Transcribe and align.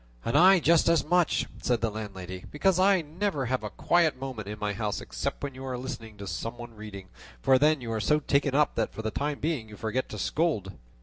"And 0.25 0.35
I 0.35 0.59
just 0.59 0.89
as 0.89 1.05
much," 1.05 1.45
said 1.61 1.81
the 1.81 1.91
landlady, 1.91 2.45
"because 2.49 2.79
I 2.79 3.03
never 3.03 3.45
have 3.45 3.63
a 3.63 3.69
quiet 3.69 4.19
moment 4.19 4.47
in 4.47 4.57
my 4.57 4.73
house 4.73 4.99
except 4.99 5.43
when 5.43 5.53
you 5.53 5.63
are 5.63 5.77
listening 5.77 6.17
to 6.17 6.25
some 6.25 6.57
one 6.57 6.73
reading; 6.73 7.09
for 7.39 7.59
then 7.59 7.81
you 7.81 7.91
are 7.91 8.01
so 8.01 8.19
taken 8.19 8.55
up 8.55 8.73
that 8.73 8.93
for 8.95 9.03
the 9.03 9.11
time 9.11 9.37
being 9.37 9.69
you 9.69 9.77
forget 9.77 10.09
to 10.09 10.17
scold." 10.17 10.73